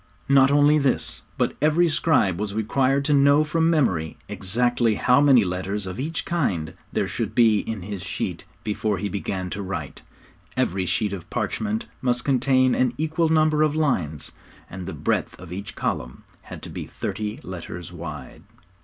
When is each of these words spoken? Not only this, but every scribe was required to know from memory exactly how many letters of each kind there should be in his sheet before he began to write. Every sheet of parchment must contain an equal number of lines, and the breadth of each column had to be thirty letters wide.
Not 0.29 0.49
only 0.49 0.79
this, 0.79 1.21
but 1.37 1.55
every 1.61 1.87
scribe 1.87 2.39
was 2.39 2.55
required 2.55 3.05
to 3.05 3.13
know 3.13 3.43
from 3.43 3.69
memory 3.69 4.17
exactly 4.27 4.95
how 4.95 5.21
many 5.21 5.43
letters 5.43 5.85
of 5.85 5.99
each 5.99 6.25
kind 6.25 6.73
there 6.91 7.07
should 7.07 7.35
be 7.35 7.59
in 7.59 7.83
his 7.83 8.01
sheet 8.01 8.43
before 8.63 8.97
he 8.97 9.09
began 9.09 9.51
to 9.51 9.61
write. 9.61 10.01
Every 10.57 10.87
sheet 10.87 11.13
of 11.13 11.29
parchment 11.29 11.85
must 12.01 12.25
contain 12.25 12.73
an 12.73 12.95
equal 12.97 13.29
number 13.29 13.61
of 13.61 13.75
lines, 13.75 14.31
and 14.71 14.87
the 14.87 14.93
breadth 14.93 15.39
of 15.39 15.53
each 15.53 15.75
column 15.75 16.23
had 16.41 16.63
to 16.63 16.71
be 16.71 16.87
thirty 16.87 17.39
letters 17.43 17.93
wide. 17.93 18.41